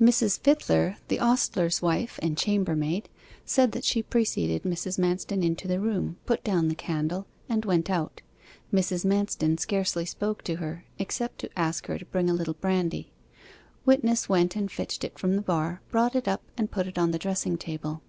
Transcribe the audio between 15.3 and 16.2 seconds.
the bar, brought